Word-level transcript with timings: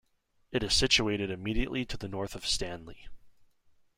It 0.51 0.63
is 0.63 0.73
situated 0.73 1.29
immediately 1.29 1.85
to 1.85 1.95
the 1.95 2.07
north 2.07 2.33
of 2.33 2.43
Stanley. 2.43 3.07